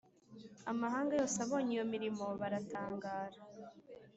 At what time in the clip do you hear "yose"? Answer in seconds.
1.19-1.37